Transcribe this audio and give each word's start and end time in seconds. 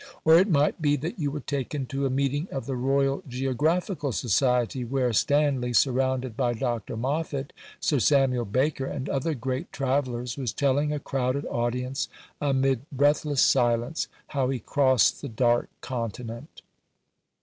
Or 0.25 0.39
it 0.39 0.49
might 0.49 0.81
be 0.81 0.95
that 0.95 1.19
you 1.19 1.29
were 1.29 1.41
taken 1.41 1.85
to 1.85 2.07
a 2.07 2.09
meeting 2.09 2.47
of 2.51 2.65
the 2.65 2.75
Royal 2.75 3.21
Geographical 3.27 4.11
Society 4.11 4.83
where 4.83 5.13
Stanley, 5.13 5.73
surrounded 5.73 6.35
by 6.35 6.53
Dr. 6.53 6.97
Moffat, 6.97 7.53
Sir 7.79 7.99
Samuel 7.99 8.45
Baker, 8.45 8.87
and 8.87 9.07
other 9.07 9.35
great 9.35 9.71
travellers, 9.71 10.39
was 10.39 10.53
telling 10.53 10.91
a 10.91 10.97
crowded 10.97 11.45
audience 11.45 12.07
amid 12.41 12.89
breathless 12.91 13.43
silence 13.43 14.07
how 14.29 14.49
he 14.49 14.57
crossed 14.57 15.21
the 15.21 15.29
Dark 15.29 15.69
Continent. 15.81 16.63